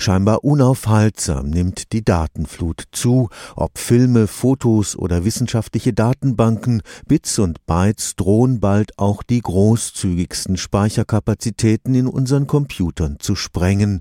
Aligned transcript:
Scheinbar 0.00 0.44
unaufhaltsam 0.44 1.50
nimmt 1.50 1.92
die 1.92 2.02
Datenflut 2.02 2.84
zu, 2.90 3.28
ob 3.54 3.76
Filme, 3.76 4.28
Fotos 4.28 4.96
oder 4.96 5.26
wissenschaftliche 5.26 5.92
Datenbanken, 5.92 6.80
Bits 7.06 7.38
und 7.38 7.66
Bytes 7.66 8.16
drohen 8.16 8.60
bald 8.60 8.98
auch 8.98 9.22
die 9.22 9.42
großzügigsten 9.42 10.56
Speicherkapazitäten 10.56 11.94
in 11.94 12.06
unseren 12.06 12.46
Computern 12.46 13.18
zu 13.18 13.34
sprengen. 13.34 14.00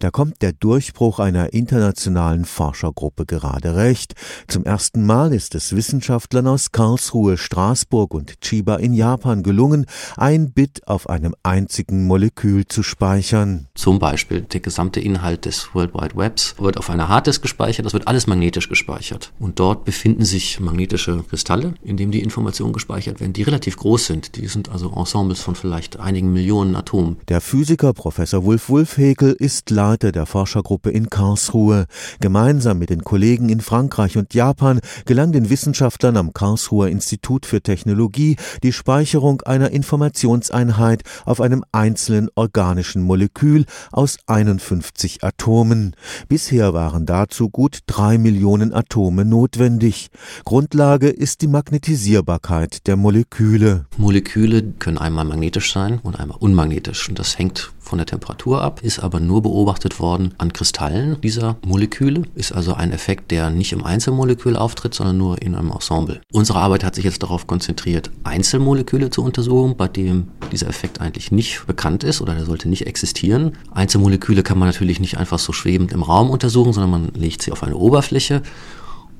Da 0.00 0.10
kommt 0.10 0.42
der 0.42 0.52
Durchbruch 0.52 1.18
einer 1.18 1.54
internationalen 1.54 2.44
Forschergruppe 2.44 3.24
gerade 3.24 3.74
recht. 3.74 4.16
Zum 4.48 4.66
ersten 4.66 5.06
Mal 5.06 5.32
ist 5.32 5.54
es 5.54 5.74
Wissenschaftlern 5.74 6.46
aus 6.46 6.72
Karlsruhe, 6.72 7.38
Straßburg 7.38 8.12
und 8.12 8.42
Chiba 8.42 8.76
in 8.76 8.92
Japan 8.92 9.42
gelungen, 9.42 9.86
ein 10.18 10.52
Bit 10.52 10.86
auf 10.86 11.08
einem 11.08 11.34
einzigen 11.42 12.06
Molekül 12.06 12.66
zu 12.66 12.82
speichern. 12.82 13.68
Zum 13.74 13.98
Beispiel 13.98 14.42
der 14.42 14.60
gesamte 14.60 15.00
Inhalt 15.00 15.37
Inhalt 15.38 15.44
des 15.44 15.74
World 15.74 15.94
Wide 15.94 16.16
Webs 16.16 16.54
wird 16.58 16.78
auf 16.78 16.90
einer 16.90 17.08
Harddisk 17.08 17.42
gespeichert, 17.42 17.86
das 17.86 17.92
wird 17.92 18.08
alles 18.08 18.26
magnetisch 18.26 18.68
gespeichert. 18.68 19.32
Und 19.38 19.58
dort 19.58 19.84
befinden 19.84 20.24
sich 20.24 20.60
magnetische 20.60 21.22
Kristalle, 21.28 21.74
in 21.82 21.96
denen 21.96 22.12
die 22.12 22.22
Informationen 22.22 22.72
gespeichert 22.72 23.20
werden, 23.20 23.32
die 23.32 23.42
relativ 23.42 23.76
groß 23.76 24.06
sind. 24.06 24.36
Die 24.36 24.46
sind 24.46 24.68
also 24.68 24.92
Ensembles 24.94 25.40
von 25.40 25.54
vielleicht 25.54 26.00
einigen 26.00 26.32
Millionen 26.32 26.74
Atomen. 26.74 27.16
Der 27.28 27.40
Physiker 27.40 27.92
Professor 27.92 28.44
Wulf 28.44 28.68
Wulfhekel 28.68 29.32
ist 29.38 29.70
Leiter 29.70 30.12
der 30.12 30.26
Forschergruppe 30.26 30.90
in 30.90 31.08
Karlsruhe. 31.10 31.86
Gemeinsam 32.20 32.78
mit 32.78 32.90
den 32.90 33.04
Kollegen 33.04 33.48
in 33.48 33.60
Frankreich 33.60 34.16
und 34.16 34.34
Japan 34.34 34.80
gelang 35.04 35.32
den 35.32 35.50
Wissenschaftlern 35.50 36.16
am 36.16 36.32
Karlsruher 36.32 36.88
Institut 36.88 37.46
für 37.46 37.62
Technologie 37.62 38.36
die 38.62 38.72
Speicherung 38.72 39.42
einer 39.42 39.70
Informationseinheit 39.70 41.02
auf 41.24 41.40
einem 41.40 41.64
einzelnen 41.72 42.28
organischen 42.34 43.02
Molekül 43.02 43.64
aus 43.92 44.18
51 44.26 45.22
Atomen. 45.28 45.94
Bisher 46.28 46.72
waren 46.72 47.04
dazu 47.04 47.50
gut 47.50 47.80
drei 47.86 48.16
Millionen 48.16 48.72
Atome 48.72 49.24
notwendig. 49.24 50.08
Grundlage 50.44 51.08
ist 51.08 51.42
die 51.42 51.48
Magnetisierbarkeit 51.48 52.86
der 52.86 52.96
Moleküle. 52.96 53.84
Moleküle 53.98 54.62
können 54.78 54.96
einmal 54.96 55.26
magnetisch 55.26 55.72
sein 55.72 56.00
und 56.02 56.18
einmal 56.18 56.38
unmagnetisch. 56.40 57.08
Und 57.08 57.18
das 57.18 57.38
hängt 57.38 57.72
von 57.88 57.98
der 57.98 58.06
Temperatur 58.06 58.62
ab, 58.62 58.80
ist 58.82 59.00
aber 59.00 59.18
nur 59.18 59.42
beobachtet 59.42 59.98
worden 59.98 60.34
an 60.38 60.52
Kristallen 60.52 61.20
dieser 61.20 61.56
Moleküle, 61.66 62.22
ist 62.34 62.52
also 62.52 62.74
ein 62.74 62.92
Effekt, 62.92 63.30
der 63.30 63.50
nicht 63.50 63.72
im 63.72 63.84
Einzelmolekül 63.84 64.56
auftritt, 64.56 64.94
sondern 64.94 65.18
nur 65.18 65.42
in 65.42 65.54
einem 65.54 65.70
Ensemble. 65.70 66.20
Unsere 66.32 66.58
Arbeit 66.60 66.84
hat 66.84 66.94
sich 66.94 67.04
jetzt 67.04 67.22
darauf 67.22 67.46
konzentriert, 67.46 68.10
Einzelmoleküle 68.24 69.10
zu 69.10 69.24
untersuchen, 69.24 69.76
bei 69.76 69.88
dem 69.88 70.28
dieser 70.52 70.68
Effekt 70.68 71.00
eigentlich 71.00 71.32
nicht 71.32 71.66
bekannt 71.66 72.04
ist 72.04 72.20
oder 72.20 72.34
der 72.34 72.44
sollte 72.44 72.68
nicht 72.68 72.86
existieren. 72.86 73.56
Einzelmoleküle 73.72 74.42
kann 74.42 74.58
man 74.58 74.68
natürlich 74.68 75.00
nicht 75.00 75.18
einfach 75.18 75.38
so 75.38 75.52
schwebend 75.52 75.92
im 75.92 76.02
Raum 76.02 76.30
untersuchen, 76.30 76.72
sondern 76.72 76.90
man 76.90 77.12
legt 77.14 77.42
sie 77.42 77.52
auf 77.52 77.62
eine 77.62 77.76
Oberfläche 77.76 78.42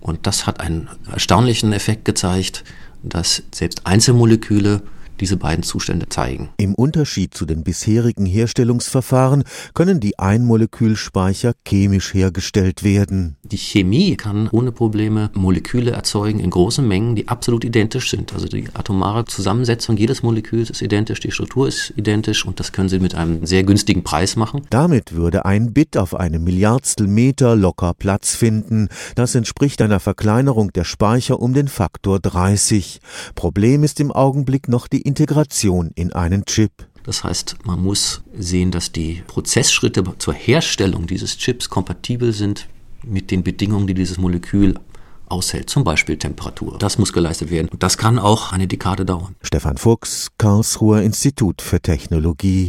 und 0.01 0.27
das 0.27 0.47
hat 0.47 0.61
einen 0.61 0.89
erstaunlichen 1.11 1.73
Effekt 1.73 2.05
gezeigt, 2.05 2.65
dass 3.03 3.43
selbst 3.53 3.87
Einzelmoleküle 3.87 4.83
diese 5.21 5.37
beiden 5.37 5.63
Zustände 5.63 6.09
zeigen. 6.09 6.51
Im 6.57 6.75
Unterschied 6.75 7.35
zu 7.35 7.47
den 7.47 7.63
bisherigen 7.63 8.27
Herstellungsverfahren 8.27 9.45
können 9.75 10.01
die 10.01 10.19
Einmolekülspeicher 10.19 11.53
chemisch 11.67 12.15
hergestellt 12.15 12.85
werden. 12.85 13.37
Die 13.43 13.57
Chemie 13.57 14.17
kann 14.17 14.49
ohne 14.51 14.73
Probleme 14.73 15.31
Moleküle 15.35 15.91
erzeugen 15.91 16.41
in 16.41 16.51
großen 16.51 16.87
Mengen, 16.87 17.17
die 17.17 17.29
absolut 17.29 17.65
identisch 17.65 18.11
sind. 18.11 18.33
Also 18.33 18.47
die 18.47 18.69
atomare 18.75 19.25
Zusammensetzung 19.25 19.97
jedes 19.97 20.23
Moleküls 20.23 20.71
ist 20.71 20.83
identisch, 20.83 21.21
die 21.21 21.31
Struktur 21.31 21.69
ist 21.69 21.93
identisch 21.97 22.45
und 22.45 22.61
das 22.61 22.73
können 22.73 22.89
sie 22.89 22.99
mit 22.99 23.15
einem 23.15 23.47
sehr 23.47 23.65
günstigen 23.65 24.05
Preis 24.05 24.37
machen. 24.37 24.63
Damit 24.71 25.15
würde 25.15 25.45
ein 25.45 25.73
Bit 25.73 25.97
auf 25.97 26.15
einem 26.15 26.45
Milliardstel 26.45 27.07
Meter 27.07 27.57
locker 27.57 27.95
Platz 27.95 28.35
finden. 28.35 28.89
Das 29.15 29.35
entspricht 29.35 29.83
einer 29.83 30.01
Verkleinerung 30.01 30.73
der 30.73 30.85
Speicher 30.85 31.41
um 31.41 31.55
den 31.55 31.69
Faktor 31.69 32.21
30. 32.21 33.01
Problem 33.35 33.83
ist 33.85 34.01
im 34.01 34.13
Augenblick 34.13 34.69
noch 34.69 34.89
die 34.89 35.03
Integration 35.09 35.91
in 35.95 36.13
einen 36.13 36.45
Chip. 36.45 36.71
Das 37.03 37.25
heißt, 37.25 37.57
man 37.65 37.83
muss 37.83 38.21
sehen, 38.39 38.71
dass 38.71 38.93
die 38.93 39.23
Prozessschritte 39.27 40.05
zur 40.19 40.35
Herstellung 40.35 41.07
dieses 41.07 41.39
Chips 41.39 41.71
kompatibel 41.71 42.35
sind 42.35 42.69
mit 43.03 43.31
den 43.31 43.43
Bedingungen, 43.43 43.87
die 43.87 43.95
dieses 43.95 44.19
Molekül 44.19 44.75
aushält, 45.31 45.71
zum 45.71 45.83
Beispiel 45.83 46.19
Temperatur. 46.19 46.77
Das 46.79 46.99
muss 46.99 47.15
geleistet 47.15 47.51
werden. 47.51 47.69
Und 47.71 47.83
das 47.83 47.97
kann 47.97 48.19
auch 48.19 48.53
eine 48.53 48.67
Dekade 48.67 49.07
dauern. 49.07 49.35
Stefan 49.43 49.79
Fuchs, 49.79 50.29
Karlsruher 50.37 51.01
Institut 51.01 51.63
für 51.63 51.81
Technologie. 51.81 52.67